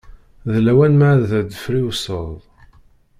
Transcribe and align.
D 0.51 0.53
lawan 0.65 0.93
ma 0.99 1.07
ad 1.13 1.23
d-friwseḍ. 1.49 2.31